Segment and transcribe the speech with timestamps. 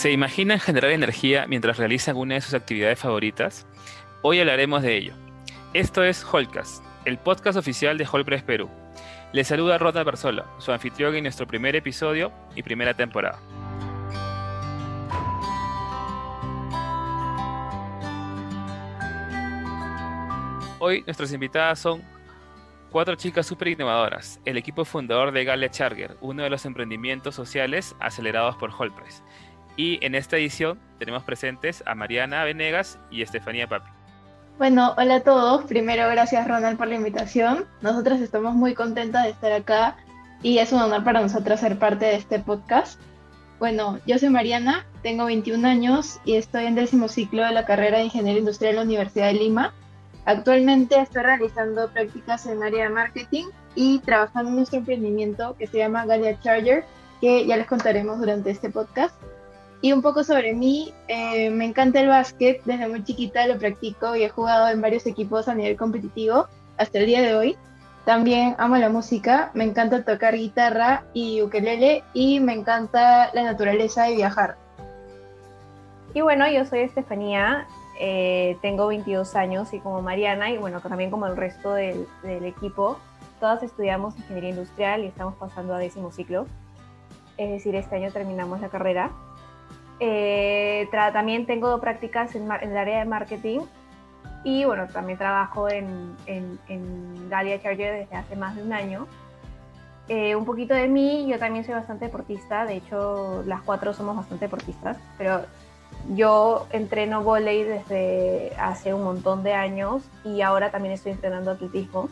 [0.00, 3.66] ¿Se imaginan generar energía mientras realizan una de sus actividades favoritas?
[4.22, 5.12] Hoy hablaremos de ello.
[5.74, 8.70] Esto es Holcast, el podcast oficial de Holpress Perú.
[9.34, 13.40] Les saluda Rota Persola, su anfitrión en nuestro primer episodio y primera temporada.
[20.78, 22.02] Hoy nuestras invitadas son
[22.90, 27.94] cuatro chicas súper innovadoras, el equipo fundador de Galia Charger, uno de los emprendimientos sociales
[28.00, 29.22] acelerados por Holpress.
[29.76, 33.90] Y en esta edición tenemos presentes a Mariana Venegas y Estefanía Papi.
[34.58, 35.64] Bueno, hola a todos.
[35.64, 37.64] Primero, gracias Ronald por la invitación.
[37.80, 39.96] Nosotras estamos muy contentas de estar acá
[40.42, 43.00] y es un honor para nosotras ser parte de este podcast.
[43.58, 47.98] Bueno, yo soy Mariana, tengo 21 años y estoy en décimo ciclo de la carrera
[47.98, 49.74] de Ingeniería Industrial en la Universidad de Lima.
[50.24, 55.78] Actualmente estoy realizando prácticas en área de marketing y trabajando en nuestro emprendimiento que se
[55.78, 56.84] llama Galia Charger,
[57.20, 59.14] que ya les contaremos durante este podcast.
[59.82, 64.14] Y un poco sobre mí, eh, me encanta el básquet, desde muy chiquita lo practico
[64.14, 67.56] y he jugado en varios equipos a nivel competitivo hasta el día de hoy.
[68.04, 74.10] También amo la música, me encanta tocar guitarra y ukelele y me encanta la naturaleza
[74.10, 74.56] y viajar.
[76.12, 77.66] Y bueno, yo soy Estefanía,
[78.00, 82.44] eh, tengo 22 años y como Mariana y bueno, también como el resto del, del
[82.44, 82.98] equipo,
[83.38, 86.46] todas estudiamos ingeniería industrial y estamos pasando a décimo ciclo.
[87.36, 89.10] Es decir, este año terminamos la carrera.
[90.00, 93.60] Eh, también tengo prácticas en, en, el área de marketing
[94.44, 99.06] y bueno, también trabajo en, en, en Galia Charger desde hace más de un año.
[100.08, 104.16] Eh, un poquito de mí, yo también soy bastante deportista, de hecho las cuatro somos
[104.16, 105.42] bastante deportistas, pero
[106.16, 112.08] yo entreno volei desde hace un montón de años y ahora también estoy entrenando atletismo.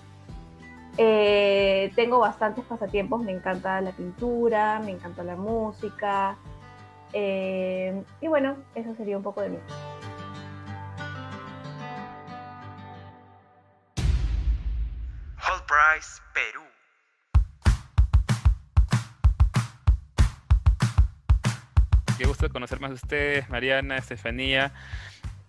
[0.96, 6.36] Eh, tengo bastantes pasatiempos, me encanta la pintura, me encanta la música,
[7.12, 9.58] eh, y bueno, eso sería un poco de mí.
[15.36, 16.62] Whole Price Perú.
[22.18, 24.72] Qué gusto conocer más de ustedes, Mariana, Estefanía.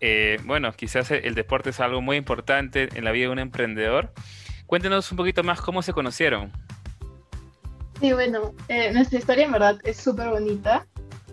[0.02, 4.14] Eh, bueno, quizás el deporte es algo muy importante en la vida de un emprendedor.
[4.68, 6.52] Cuéntenos un poquito más cómo se conocieron.
[8.00, 10.88] Sí, bueno, eh, nuestra historia en verdad es súper bonita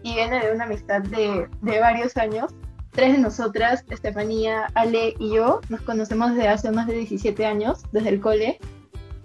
[0.07, 2.55] y viene de una amistad de, de, varios años.
[2.93, 7.83] Tres de nosotras, Estefanía, Ale y yo, nos conocemos desde hace más de 17 años,
[7.91, 8.61] desde el cole,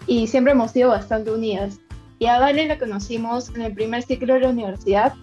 [0.08, 1.80] y siempre hemos sido bastante unidas.
[2.18, 5.14] Y a Ale la conocimos en el primer ciclo de la universidad,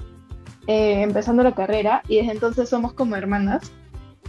[0.69, 3.73] eh, empezando la carrera, y desde entonces somos como hermanas.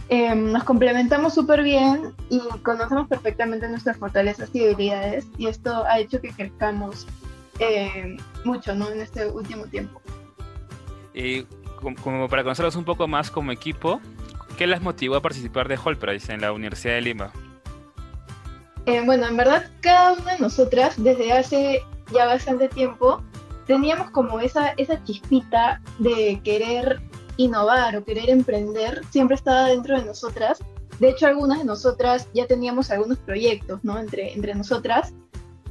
[0.08, 6.00] Eh, nos complementamos súper bien y conocemos perfectamente nuestras fortalezas y debilidades, y esto ha
[6.00, 7.06] hecho que crezcamos
[7.60, 8.90] eh, mucho ¿no?
[8.90, 10.02] en este último tiempo.
[11.14, 11.44] Y
[12.02, 14.00] como para conocerlos un poco más como equipo,
[14.56, 17.32] ¿qué las motivó a participar de Holprice en la Universidad de Lima?
[18.86, 21.82] Eh, bueno, en verdad cada una de nosotras desde hace
[22.12, 23.22] ya bastante tiempo
[23.66, 27.00] teníamos como esa, esa chispita de querer
[27.36, 30.58] innovar o querer emprender, siempre estaba dentro de nosotras.
[30.98, 33.98] De hecho, algunas de nosotras ya teníamos algunos proyectos, ¿no?
[33.98, 35.14] Entre, entre nosotras,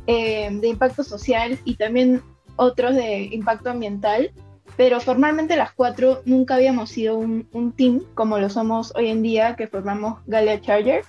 [0.08, 2.24] eh, de impacto social y también
[2.56, 4.32] otros de impacto ambiental
[4.80, 9.22] pero formalmente las cuatro nunca habíamos sido un, un, team como lo somos hoy en
[9.22, 11.04] día, que formamos Galia Charger.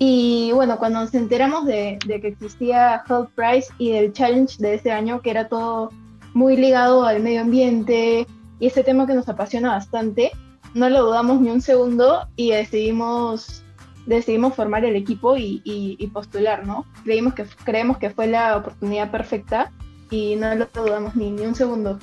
[0.00, 4.74] Y bueno, cuando nos enteramos de, de que existía Health Price y del challenge de
[4.74, 5.92] ese año, que era todo
[6.34, 8.26] muy ligado al medio ambiente
[8.58, 10.32] y ese tema que nos apasiona bastante,
[10.74, 13.62] no lo dudamos ni un segundo y decidimos,
[14.06, 16.84] decidimos formar el equipo y, y, y postular, ¿no?
[17.04, 19.70] Creímos que, creemos que fue la oportunidad perfecta
[20.10, 22.00] y no lo dudamos ni, ni un segundo.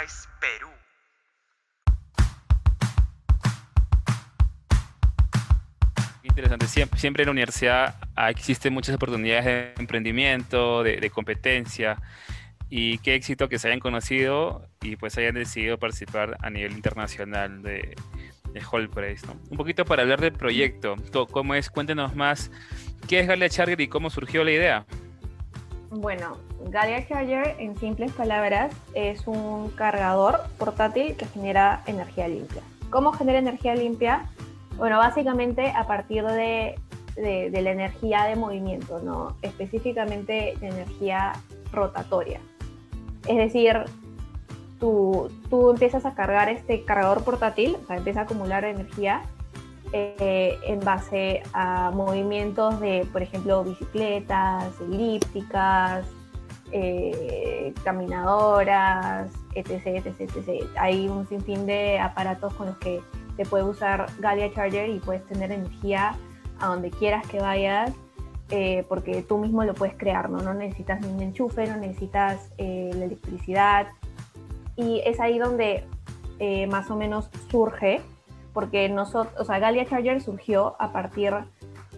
[0.00, 0.68] Price Perú.
[6.22, 7.96] Interesante, siempre, en la universidad
[8.28, 11.96] existen muchas oportunidades de emprendimiento, de, competencia
[12.70, 17.62] y qué éxito que se hayan conocido y pues hayan decidido participar a nivel internacional
[17.62, 17.96] de,
[18.52, 19.26] de Holprace.
[19.26, 19.38] ¿no?
[19.50, 20.96] Un poquito para hablar del proyecto,
[21.30, 21.68] ¿cómo es?
[21.68, 22.50] Cuéntenos más,
[23.08, 24.86] ¿qué es Galia Charger y cómo surgió la idea?
[25.90, 26.36] Bueno,
[26.68, 32.62] Galia Charger, en simples palabras, es un cargador portátil que genera energía limpia.
[32.90, 34.30] ¿Cómo genera energía limpia?
[34.76, 36.76] Bueno, básicamente a partir de
[37.16, 39.36] la energía de movimiento, ¿no?
[39.42, 41.32] específicamente de energía
[41.72, 42.40] rotatoria.
[43.26, 43.76] Es decir,
[44.78, 49.22] tú, tú empiezas a cargar este cargador portátil, o sea, empieza a acumular energía
[49.92, 56.06] eh, en base a movimientos de, por ejemplo, bicicletas, elípticas,
[56.70, 60.64] eh, caminadoras, etc, etc, etc.
[60.78, 63.00] Hay un sinfín de aparatos con los que
[63.36, 66.14] se puede usar Galia Charger y puedes tener energía
[66.60, 67.92] a donde quieras que vayas,
[68.50, 70.38] eh, porque tú mismo lo puedes crear, ¿no?
[70.38, 73.88] No necesitas ningún enchufe, no necesitas la electricidad.
[74.76, 75.84] Y es ahí donde
[76.68, 78.00] más o menos surge,
[78.52, 81.34] porque nosotros, o sea, Galia Charger surgió a partir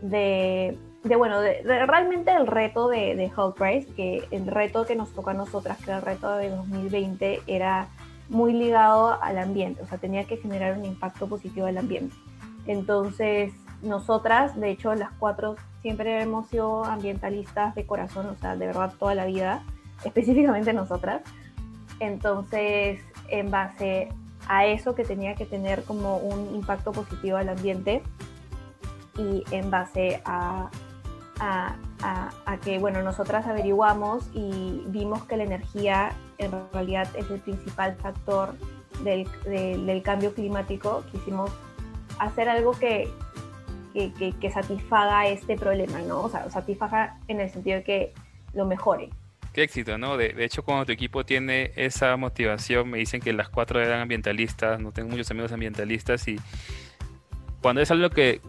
[0.02, 5.12] de de bueno, de, realmente el reto de, de Price, que el reto que nos
[5.12, 7.88] toca a nosotras, que era el reto de 2020, era
[8.28, 12.14] muy ligado al ambiente, o sea, tenía que generar un impacto positivo al ambiente.
[12.66, 13.52] Entonces,
[13.82, 18.94] nosotras, de hecho, las cuatro siempre hemos sido ambientalistas de corazón, o sea, de verdad
[18.98, 19.64] toda la vida,
[20.04, 21.22] específicamente nosotras.
[21.98, 24.08] Entonces, en base
[24.54, 28.02] a eso que tenía que tener como un impacto positivo al ambiente
[29.16, 30.70] y en base a
[31.42, 37.96] a, que, bueno, nosotras averiguamos y vimos que la energía en realidad es el principal
[37.96, 38.54] factor
[39.02, 41.02] del, del, cambio climático.
[41.10, 41.50] Quisimos
[42.18, 43.08] hacer algo que,
[43.92, 46.22] que, que, satisfaga este problema, ¿no?
[46.22, 48.14] O sea, satisfaga en el sentido de que
[48.52, 49.10] lo mejore.
[49.52, 50.16] Qué éxito, ¿no?
[50.16, 54.00] De, de, hecho, cuando tu equipo tiene esa motivación, me dicen que las cuatro eran
[54.00, 56.38] ambientalistas, no tengo muchos amigos ambientalistas y
[57.60, 58.40] cuando es algo que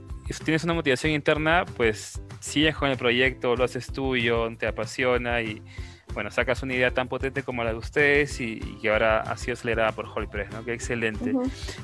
[0.43, 5.61] tienes una motivación interna, pues sigues con el proyecto, lo haces tuyo, te apasiona y
[6.13, 9.53] bueno, sacas una idea tan potente como la de ustedes y, que ahora ha sido
[9.53, 10.63] acelerada por Holpress, ¿no?
[10.63, 11.33] Qué excelente.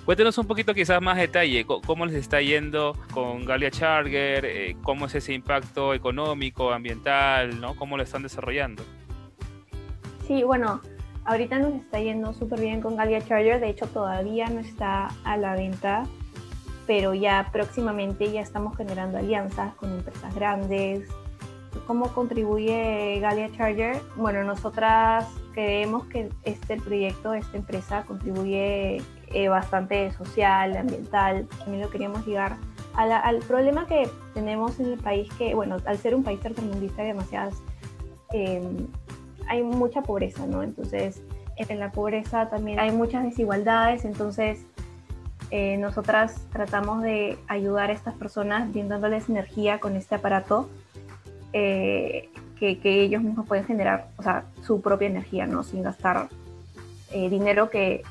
[0.06, 5.08] Cuéntenos un poquito quizás más detalle, cómo les está yendo con Galia Charger, eh, cómo
[5.08, 7.76] es ese impacto económico, ambiental, ¿no?
[7.76, 8.84] Cómo lo están desarrollando.
[10.30, 10.80] Sí, bueno,
[11.26, 15.36] ahorita nos está yendo súper bien con Galia Charger, de hecho todavía no está a
[15.36, 16.06] la venta
[16.90, 21.08] pero ya próximamente ya estamos generando alianzas con empresas grandes.
[21.86, 24.02] ¿Cómo contribuye Galia Charger?
[24.16, 31.48] Bueno, nosotras creemos que este proyecto, esta empresa contribuye eh, bastante social, ambiental.
[31.60, 32.58] También lo queríamos llegar
[32.96, 37.10] al problema que tenemos en el país, que bueno, al ser un país tercermundista hay
[37.10, 37.54] demasiadas,
[38.32, 38.88] em,
[39.50, 40.64] hay mucha pobreza, ¿no?
[40.64, 41.22] Entonces,
[41.58, 44.66] en la pobreza también hay muchas desigualdades, entonces
[45.52, 50.70] eh, nosotras tratamos de ayudar a estas personas brindándoles energía con este aparato
[51.52, 55.64] eh, que, ellos mismos pueden generar, o sea, su propia energía, ¿no?
[55.64, 56.30] Sin gastar
[57.12, 58.04] eh, dinero que,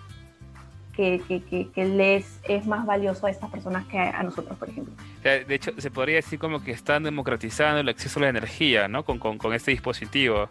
[0.99, 4.93] que, que, les es más valioso a estas personas que a, nosotros, por ejemplo.
[5.23, 9.05] De hecho, se podría decir como que están democratizando el acceso a la energía, ¿no?
[9.05, 10.49] Con, con, con este dispositivo.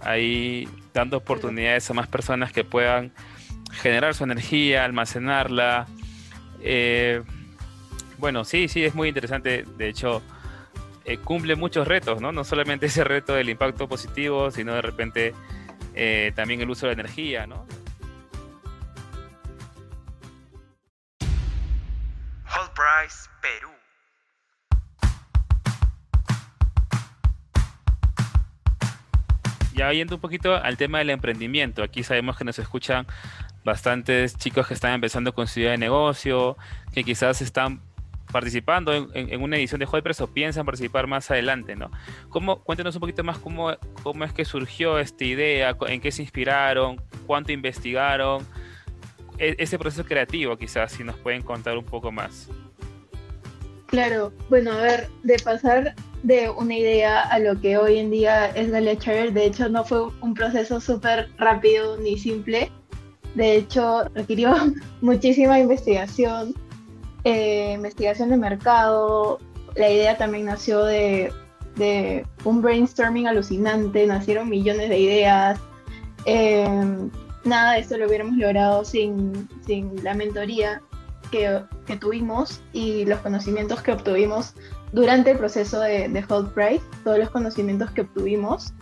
[0.00, 3.12] Ahí dando oportunidades a más personas que puedan
[3.70, 5.86] generar su energía, almacenarla,
[6.62, 7.22] eh,
[8.18, 9.64] bueno, sí, sí, es muy interesante.
[9.78, 10.22] De hecho,
[11.04, 12.32] eh, cumple muchos retos, ¿no?
[12.32, 15.34] No solamente ese reto del impacto positivo, sino de repente
[15.94, 17.66] eh, también el uso de la energía, ¿no?
[23.40, 23.70] Perú.
[29.74, 33.06] Ya yendo un poquito al tema del emprendimiento, aquí sabemos que nos escuchan
[33.64, 36.56] bastantes chicos que están empezando con su idea de negocio,
[36.92, 37.80] que quizás están
[38.32, 41.90] participando en, una edición de Press o piensan participar más adelante, ¿no?
[42.28, 46.22] ¿Cómo, cuéntenos un poquito más cómo, cómo es que surgió esta idea, en qué se
[46.22, 48.46] inspiraron, cuánto investigaron,
[49.38, 52.48] e, ese proceso creativo quizás, si nos pueden contar un poco más.
[53.90, 58.46] Claro, bueno, a ver, de pasar de una idea a lo que hoy en día
[58.50, 62.70] es Galia Charger, de hecho no fue un proceso súper rápido ni simple,
[63.34, 64.54] de hecho, requirió
[65.00, 66.54] muchísima investigación,
[67.24, 69.38] eh, investigación de mercado.
[69.76, 71.32] La idea también nació de,
[72.44, 75.60] un brainstorming alucinante, nacieron millones de ideas.
[76.24, 77.10] Em,
[77.44, 79.48] nada de esto lo hubiéramos logrado sin,
[80.02, 80.82] la mentoría
[81.30, 81.62] que,
[81.98, 84.54] tuvimos y los conocimientos que obtuvimos
[84.92, 88.72] durante el proceso de, de Hold Price, todos los conocimientos que obtuvimos.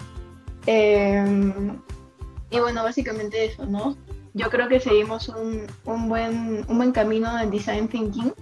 [0.67, 1.79] Em,
[2.51, 3.97] y bueno, básicamente eso, ¿no?
[4.39, 8.33] yo creo que seguimos un, un, buen, un buen camino en design thinking.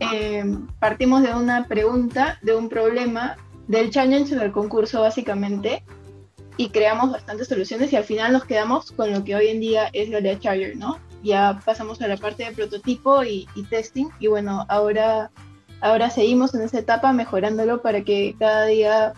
[0.00, 0.44] Eh,
[0.80, 3.36] partimos de una pregunta, de un problema,
[3.68, 5.84] del challenge del concurso básicamente,
[6.56, 9.90] y creamos bastantes soluciones y al final nos quedamos con lo que hoy en día
[9.92, 10.98] es Galia Charger, ¿no?
[11.22, 15.30] Ya pasamos a la parte de prototipo y, testing y bueno, ahora,
[15.80, 19.12] ahora seguimos en esa etapa mejorándolo para que cada día,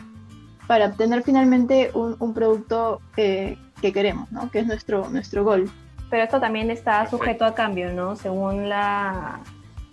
[0.67, 4.51] para obtener finalmente un, un producto eh, que queremos, ¿no?
[4.51, 5.71] Que es nuestro, nuestro gol
[6.15, 8.15] pero esto también está sujeto a cambio, ¿no?
[8.15, 9.41] Según la,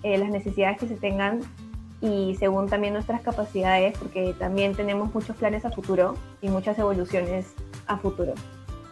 [0.03, 1.39] eh, las necesidades que se tengan
[1.99, 7.55] y según también nuestras capacidades, porque también tenemos muchos planes a futuro y muchas evoluciones
[7.87, 8.35] a futuro.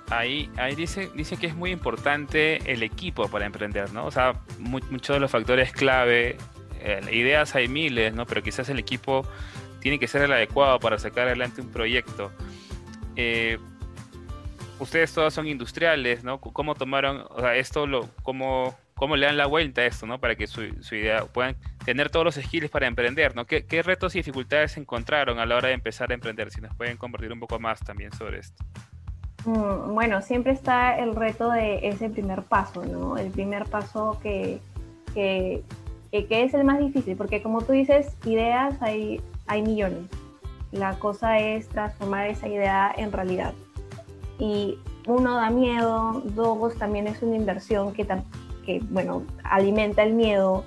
[0.09, 4.05] Ahí, ahí dice, que es muy importante el equipo para emprender, ¿no?
[4.05, 6.35] O sea, muchos de los factores clave,
[6.81, 8.25] eh, ideas hay miles, ¿no?
[8.25, 9.27] Pero quizás el equipo
[9.81, 12.31] tiene que ser el adecuado para sacar adelante un proyecto.
[13.15, 13.59] Eh,
[14.79, 16.39] ustedes todos son industriales, ¿no?
[16.39, 17.85] ¿Cómo tomaron, esto,
[18.23, 20.19] cómo, le dan la vuelta a esto, ¿no?
[20.19, 23.45] Para que su, idea puedan tener todos los skills para emprender, ¿no?
[23.45, 26.49] ¿Qué, ¿Qué, retos y dificultades encontraron a la hora de empezar a emprender?
[26.49, 28.63] Si nos pueden compartir un poco más también sobre esto.
[29.45, 33.17] Mm, bueno, siempre está el reto de ese primer paso, ¿no?
[33.17, 34.59] El primer paso que,
[35.13, 35.63] que,
[36.11, 40.03] es el más difícil, porque como tú dices, ideas hay, hay millones.
[40.71, 43.53] La cosa es transformar esa idea en realidad.
[44.37, 44.77] Y
[45.07, 48.05] uno da miedo, dos también es una inversión que,
[48.65, 50.63] que bueno, alimenta el miedo.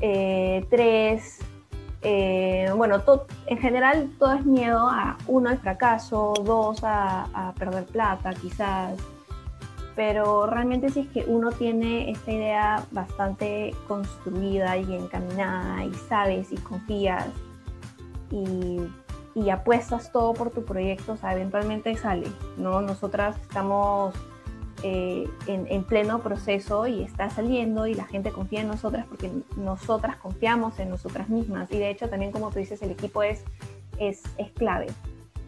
[0.00, 1.40] Eh, tres,
[2.06, 3.02] eh, bueno,
[3.46, 8.98] en general todo es miedo a, uno, al fracaso, dos, a, perder plata quizás,
[9.96, 16.52] pero realmente si es que uno tiene esta idea bastante construida y encaminada y sabes
[16.52, 17.26] y confías
[18.30, 18.80] y,
[19.34, 22.26] y apuestas todo por tu proyecto, o sea, eventualmente sale,
[22.58, 22.82] ¿no?
[22.82, 24.14] Nosotras estamos
[24.86, 30.16] eh, en, pleno proceso y está saliendo y la gente confía en nosotras porque nosotras
[30.16, 33.44] confiamos en nosotras mismas y de hecho también como tú dices el equipo es,
[33.98, 34.88] es, es clave.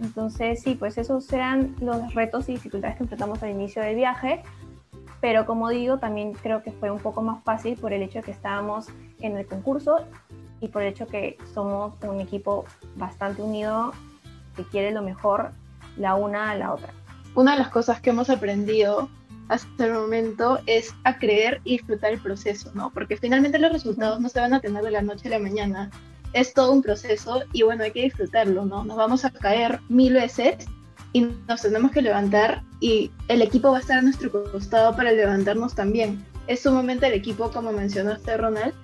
[0.00, 4.42] Entonces sí, pues esos eran los retos y dificultades que enfrentamos al inicio del viaje,
[5.20, 8.24] pero como digo también creo que fue un poco más fácil por el hecho de
[8.24, 8.86] que estábamos
[9.20, 9.98] en el concurso
[10.62, 12.64] y por el hecho que somos un equipo
[12.94, 13.92] bastante unido
[14.56, 15.50] que quiere lo mejor
[15.98, 16.88] la una a la otra.
[17.34, 19.10] Una de las cosas que hemos aprendido
[19.48, 22.90] hasta el momento es a creer y disfrutar el proceso, ¿no?
[22.90, 25.90] Porque finalmente los resultados no se van a tener de la noche a la mañana.
[26.32, 28.84] Es todo un proceso y bueno, hay que disfrutarlo, ¿no?
[28.84, 30.66] Nos vamos a caer mil veces
[31.12, 35.12] y nos tenemos que levantar y el equipo va a estar a nuestro costado para
[35.12, 36.24] levantarnos también.
[36.46, 38.74] Es sumamente el equipo, como mencionaste, Ronald,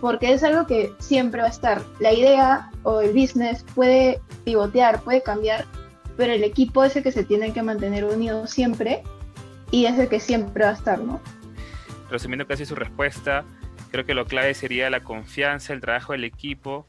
[0.00, 1.82] porque es algo que siempre va a estar.
[2.00, 5.64] La idea o el business puede pivotear, puede cambiar,
[6.16, 9.02] pero el equipo es el que se tiene que mantener unido siempre
[9.70, 11.20] y es el que siempre va a estar, ¿no?
[12.10, 13.44] Resumiendo casi su respuesta,
[13.90, 16.86] creo que lo clave sería la confianza, el trabajo del equipo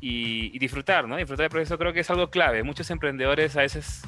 [0.00, 1.16] y, disfrutar, ¿no?
[1.16, 2.62] Disfrutar del proceso creo que es algo clave.
[2.62, 4.02] Muchos emprendedores a veces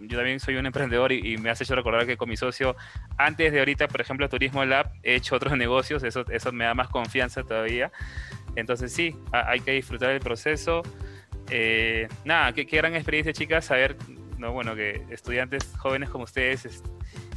[0.00, 2.76] yo también soy un emprendedor y, me has hecho recordar que con mi socio,
[3.16, 6.74] antes de ahorita, por ejemplo, Turismo Lab, he hecho otros negocios, eso, eso me da
[6.74, 7.92] más confianza todavía.
[8.56, 10.82] Entonces sí, hay que disfrutar del proceso.
[11.50, 13.96] Eh, nada, qué, qué, gran experiencia, chicas, saber,
[14.38, 16.64] no, bueno, que estudiantes jóvenes como ustedes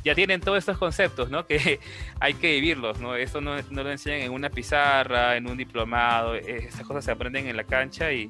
[0.08, 1.46] ya tienen todos estos conceptos, ¿no?
[1.48, 1.80] Que
[2.20, 3.16] hay que vivirlos, ¿no?
[3.16, 7.12] Esto no, no, lo enseñan en una pizarra, en un diplomado, eh, estas cosas se
[7.12, 8.30] aprenden en la cancha y,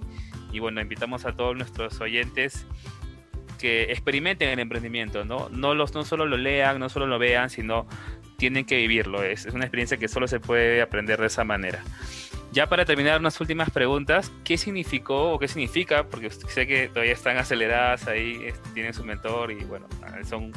[0.52, 2.66] y bueno, invitamos a todos nuestros oyentes
[3.58, 5.50] que experimenten el emprendimiento, ¿no?
[5.50, 7.88] No, los, no solo lo lean, no solo lo vean, sino
[8.38, 9.24] tienen que vivirlo.
[9.24, 11.84] Es, es una experiencia que solo se puede aprender de esa manera.
[12.52, 14.32] Ya para terminar, unas últimas preguntas.
[14.44, 16.08] ¿Qué significó o qué significa?
[16.08, 19.88] Porque sé que todavía están aceleradas ahí, tienen su mentor y bueno,
[20.28, 20.52] son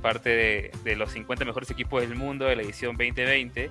[0.00, 3.70] parte de, de, los 50 mejores equipos del mundo de la edición 2020.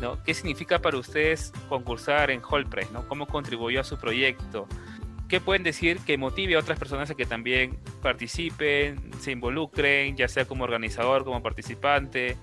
[0.00, 0.22] ¿no?
[0.24, 2.90] ¿Qué significa para ustedes concursar en Hallpress?
[2.90, 3.06] ¿no?
[3.08, 4.66] ¿Cómo contribuyó a su proyecto?
[5.28, 10.28] ¿Qué pueden decir que motive a otras personas a que también participen, se involucren, ya
[10.28, 12.36] sea como organizador, como participante?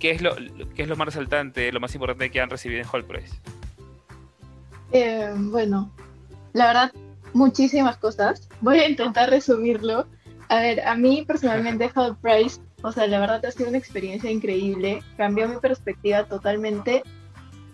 [0.00, 0.34] ¿Qué es lo,
[0.74, 3.40] qué es lo más resaltante, lo más importante que han recibido en Hallpress?
[4.90, 5.92] Eh, bueno,
[6.52, 6.92] la verdad,
[7.32, 8.48] muchísimas cosas.
[8.60, 10.08] Voy a intentar resumirlo.
[10.48, 14.30] A ver, a mí personalmente Hall Price, o sea, la verdad ha sido una experiencia
[14.30, 15.02] increíble.
[15.16, 17.02] Cambió mi perspectiva totalmente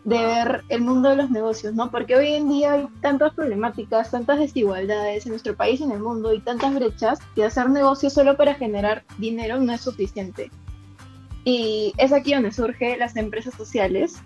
[0.05, 1.91] de ver el mundo de los negocios, ¿no?
[1.91, 6.01] Porque hoy en día hay tantas problemáticas, tantas desigualdades en nuestro país y en el
[6.01, 10.51] mundo y tantas brechas que hacer negocios solo para generar dinero no es suficiente.
[11.45, 14.23] Y es aquí donde surgen las empresas sociales,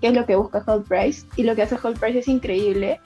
[0.00, 1.26] que es lo que busca Hold Price.
[1.36, 3.00] Y lo que hace Hold Price es increíble,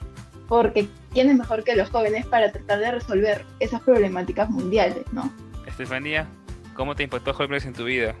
[0.51, 5.31] porque ¿quién es mejor que los jóvenes para tratar de resolver esas problemáticas mundiales, ¿no?
[5.65, 6.27] Estefanía,
[6.75, 8.15] ¿cómo te impactó Price en tu vida?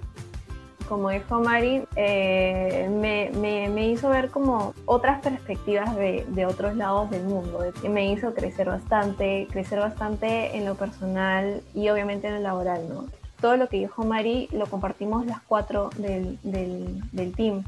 [0.87, 3.31] como dijo Mari, eh, me,
[3.69, 7.59] me, hizo ver como otras perspectivas de, de, otros lados del mundo.
[7.89, 13.05] Me hizo crecer bastante, crecer bastante en lo personal y obviamente en lo laboral, ¿no?
[13.39, 17.63] Todo lo que dijo Mari lo compartimos las cuatro del, del, del team.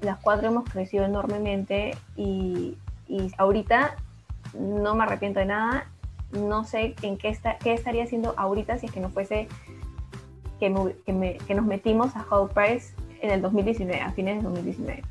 [0.00, 2.76] Las cuatro hemos crecido enormemente y,
[3.10, 3.96] y, ahorita
[4.54, 5.86] no me arrepiento de nada.
[6.32, 9.48] No sé en qué, está, qué estaría haciendo ahorita si es que no fuese
[10.60, 15.02] que, nos metimos a Hall Price en el 2019, a fines del 2019.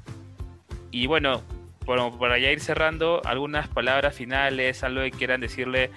[0.91, 1.41] Y bueno,
[1.85, 5.91] bueno, para ya ir cerrando, algunas palabras finales, algo que quieran decirle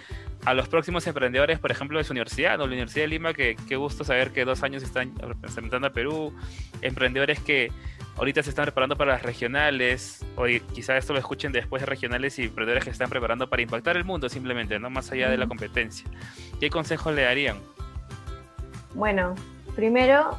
[0.44, 2.64] a los próximos emprendedores, por ejemplo, de su universidad, ¿no?
[2.64, 6.35] la Universidad de Lima, que qué gusto saber que dos años están representando a Perú,
[6.80, 7.71] emprendedores que
[8.16, 12.38] ahorita se están preparando para las regionales, o quizás esto lo escuchen después de regionales
[12.38, 15.47] y emprendedores que están preparando para impactar el mundo simplemente, no más allá de la
[15.47, 16.09] competencia.
[16.61, 17.59] ¿Qué consejos le darían?
[18.95, 19.35] Bueno,
[19.75, 20.37] primero,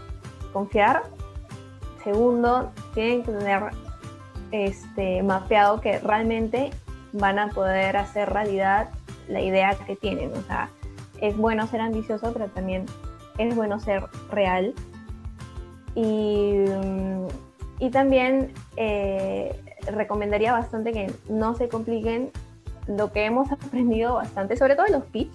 [0.51, 1.03] confiar.
[2.03, 3.63] Segundo, tienen que tener
[4.51, 6.71] este, mapeado que realmente
[7.13, 8.89] van a poder hacer realidad
[9.27, 10.31] la idea que tienen.
[10.33, 10.69] O sea,
[11.21, 12.85] es bueno ser ambicioso, pero también
[13.37, 14.73] es bueno ser real.
[15.95, 16.65] Y,
[17.83, 22.31] y también eh, recomendaría bastante que no se compliquen
[22.87, 25.29] lo que hemos aprendido bastante, sobre todo los pitch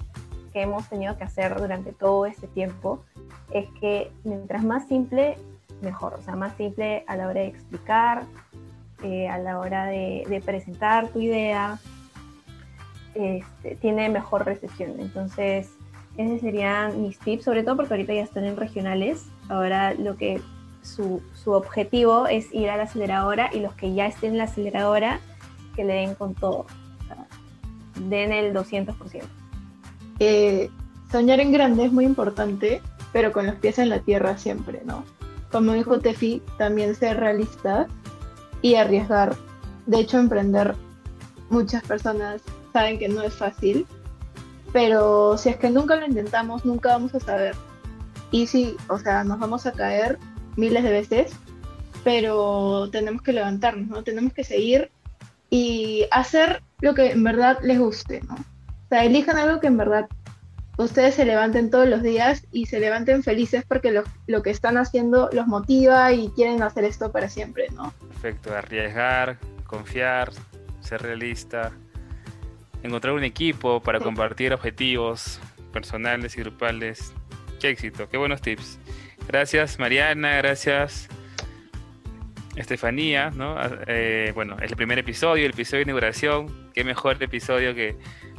[0.55, 3.05] que hemos tenido que hacer durante todo este tiempo,
[3.53, 5.37] es que mientras más simple,
[5.83, 6.15] mejor.
[6.15, 8.23] O sea, más simple a la hora de explicar,
[9.03, 11.79] eh, a la hora de, de presentar tu idea,
[13.15, 14.99] este, tiene mejor recepción.
[15.01, 15.71] Entonces,
[16.17, 19.27] esos serían mis tips, sobre todo porque ahorita ya están en regionales.
[19.51, 20.41] Ahora lo que
[20.83, 24.45] su, su objetivo es ir a la aceleradora y los que ya estén en la
[24.45, 25.21] aceleradora,
[25.75, 26.67] que le den con todo.
[28.09, 29.23] den el 200%.
[30.21, 30.71] Eh,
[31.11, 32.81] soñar en grande es muy importante,
[33.13, 35.05] pero con los pies en la tierra siempre, ¿no?
[35.51, 37.87] Como dijo Tefi, también ser realista
[38.61, 39.37] y arriesgar.
[39.87, 40.75] De hecho, emprender
[41.49, 42.43] muchas personas
[42.73, 43.87] saben que no es fácil,
[44.73, 47.55] pero si es que nunca lo intentamos, nunca vamos a saber.
[48.31, 50.19] Y sí, o sea, nos vamos a caer
[50.59, 51.33] miles de veces,
[52.05, 54.03] pero tenemos que levantarnos, ¿no?
[54.03, 54.91] Tenemos que seguir
[55.51, 58.35] y hacer lo que en verdad les guste, ¿no?
[58.35, 60.09] O sea, elijan algo que en verdad
[60.79, 64.79] ustedes se levanten todos los días y se levanten felices porque lo, lo, que están
[64.79, 67.93] haciendo los motiva y quieren hacer esto para siempre, ¿no?
[68.09, 70.33] Perfecto, arriesgar, confiar,
[70.81, 71.73] ser realista,
[72.83, 75.41] encontrar un equipo para compartir objetivos
[75.73, 77.13] personales y grupales.
[77.61, 78.79] Qué éxito, qué buenos tips.
[79.29, 81.09] Gracias Mariana, gracias
[82.57, 83.57] Estefanía, ¿no?
[83.59, 86.71] Ah, eh, bueno, es el primer episodio, el episodio de inauguración.
[86.73, 87.97] Qué mejor episodio que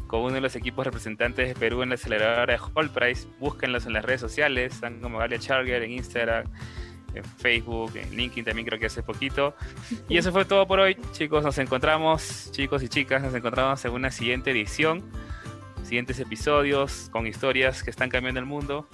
[0.07, 3.27] con uno de los equipos representantes de Perú en la aceleradora de Hall Price.
[3.39, 6.45] Búsquenlos en las redes sociales, están como Galia Charger en Instagram,
[7.13, 9.55] en Facebook, en LinkedIn también creo que hace poquito.
[10.09, 11.43] Y eso fue todo por hoy, chicos.
[11.43, 15.03] Nos encontramos, chicos y chicas, nos encontramos en una siguiente edición,
[15.83, 18.89] siguientes episodios con historias que están cambiando el mundo.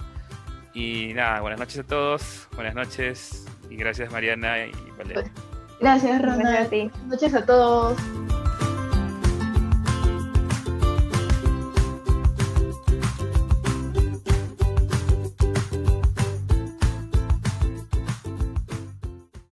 [0.76, 4.72] Y nada, buenas noches a todos, buenas noches y gracias Mariana y
[5.80, 6.68] Gracias Ronald.
[6.68, 7.96] Buenas noches a todos.